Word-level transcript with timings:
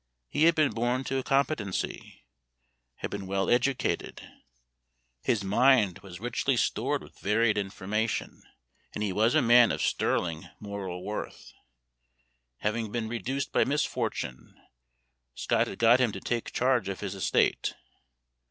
He 0.29 0.45
had 0.45 0.55
been 0.55 0.71
born 0.71 1.03
to 1.03 1.19
a 1.19 1.23
competency, 1.23 2.25
had 2.95 3.11
been 3.11 3.27
well 3.27 3.51
educated, 3.51 4.27
his 5.21 5.43
mind 5.43 5.99
was 5.99 6.19
richly 6.19 6.57
stored 6.57 7.03
with 7.03 7.19
varied 7.19 7.55
information, 7.55 8.41
and 8.95 9.03
he 9.03 9.13
was 9.13 9.35
a 9.35 9.43
man 9.43 9.71
of 9.71 9.79
sterling 9.79 10.49
moral 10.59 11.03
worth. 11.03 11.53
Having 12.61 12.91
been 12.91 13.09
reduced 13.09 13.51
by 13.51 13.63
misfortune, 13.63 14.59
Scott 15.35 15.67
had 15.67 15.77
got 15.77 15.99
him 15.99 16.11
to 16.13 16.19
take 16.19 16.51
charge 16.51 16.89
of 16.89 17.01
his 17.01 17.13
estate. 17.13 17.75